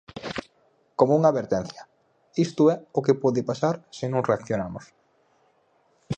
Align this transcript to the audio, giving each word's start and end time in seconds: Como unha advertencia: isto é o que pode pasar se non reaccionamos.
Como 0.99 1.15
unha 1.19 1.31
advertencia: 1.31 1.81
isto 2.45 2.63
é 2.73 2.75
o 2.97 3.03
que 3.05 3.19
pode 3.23 3.41
pasar 3.49 3.75
se 3.97 4.05
non 4.11 4.25
reaccionamos. 4.29 4.83